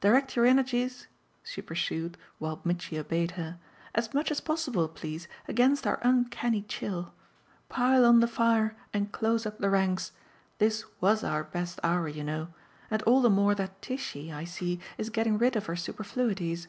[0.00, 1.06] Direct your energies,"
[1.44, 3.60] she pursued while Mitchy obeyed her,
[3.94, 7.14] "as much as possible, please, against our uncanny chill.
[7.68, 10.10] Pile on the fire and close up the ranks;
[10.58, 12.48] this WAS our best hour, you know
[12.90, 16.66] and all the more that Tishy, I see, is getting rid of her superfluities.